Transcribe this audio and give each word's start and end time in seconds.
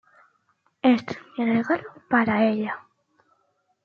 Este 0.81 1.13
es 1.13 1.19
mi 1.37 1.45
regalo 1.45 1.93
para 2.09 2.43
ella. 2.49 2.87